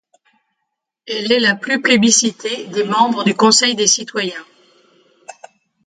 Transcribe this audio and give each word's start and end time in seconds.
Elle 1.05 1.31
est 1.31 1.39
la 1.39 1.53
plus 1.53 1.79
plébiscitée 1.79 2.65
des 2.65 2.85
membres 2.85 3.23
du 3.23 3.35
Conseil 3.35 3.75
des 3.75 3.85
citoyens. 3.85 4.43